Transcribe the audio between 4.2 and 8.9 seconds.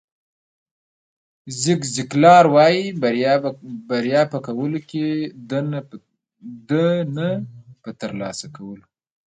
په کولو کې ده نه په ترلاسه کولو.